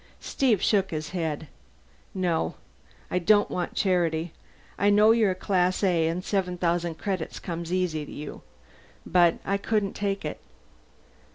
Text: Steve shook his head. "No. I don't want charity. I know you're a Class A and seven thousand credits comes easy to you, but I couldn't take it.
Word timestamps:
Steve 0.19 0.63
shook 0.63 0.89
his 0.89 1.09
head. 1.11 1.47
"No. 2.15 2.55
I 3.11 3.19
don't 3.19 3.51
want 3.51 3.75
charity. 3.75 4.33
I 4.75 4.89
know 4.89 5.11
you're 5.11 5.29
a 5.29 5.35
Class 5.35 5.83
A 5.83 6.07
and 6.07 6.25
seven 6.25 6.57
thousand 6.57 6.95
credits 6.97 7.37
comes 7.37 7.71
easy 7.71 8.03
to 8.03 8.11
you, 8.11 8.41
but 9.05 9.35
I 9.45 9.57
couldn't 9.57 9.93
take 9.93 10.25
it. 10.25 10.39